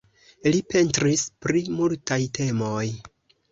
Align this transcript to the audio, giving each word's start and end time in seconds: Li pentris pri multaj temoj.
Li 0.55 0.61
pentris 0.73 1.27
pri 1.47 1.63
multaj 1.81 2.19
temoj. 2.41 2.91